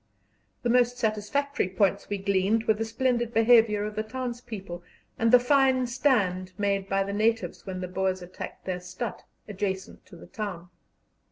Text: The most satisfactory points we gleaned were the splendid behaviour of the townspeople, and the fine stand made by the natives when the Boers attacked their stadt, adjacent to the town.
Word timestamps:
The 0.63 0.69
most 0.71 0.97
satisfactory 0.97 1.69
points 1.69 2.09
we 2.09 2.17
gleaned 2.17 2.63
were 2.63 2.73
the 2.73 2.85
splendid 2.85 3.35
behaviour 3.35 3.83
of 3.85 3.93
the 3.95 4.01
townspeople, 4.01 4.81
and 5.19 5.31
the 5.31 5.37
fine 5.39 5.85
stand 5.85 6.53
made 6.57 6.89
by 6.89 7.03
the 7.03 7.13
natives 7.13 7.67
when 7.67 7.81
the 7.81 7.87
Boers 7.87 8.23
attacked 8.23 8.65
their 8.65 8.79
stadt, 8.79 9.21
adjacent 9.47 10.03
to 10.07 10.15
the 10.15 10.25
town. 10.25 10.69